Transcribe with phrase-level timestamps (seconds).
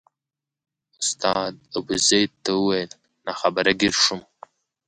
[1.01, 2.91] استاد ابوزید ته وویل
[3.25, 4.21] ناخبره ګیر شوم.